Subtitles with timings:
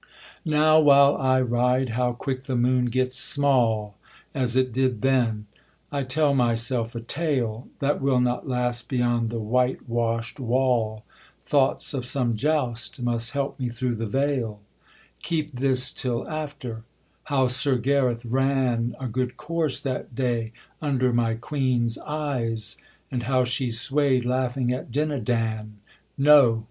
[0.47, 3.99] Now while I ride how quick the moon gets small,
[4.33, 5.45] As it did then:
[5.91, 11.05] I tell myself a tale That will not last beyond the whitewashed wall,
[11.45, 14.61] Thoughts of some joust must help me through the vale,
[15.21, 16.81] Keep this till after:
[17.25, 22.75] How Sir Gareth ran A good course that day under my Queen's eyes,
[23.11, 25.73] And how she sway'd laughing at Dinadan.
[26.17, 26.59] No.